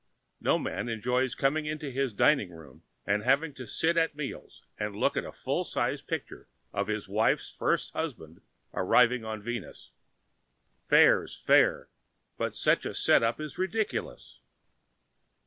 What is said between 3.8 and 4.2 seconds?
at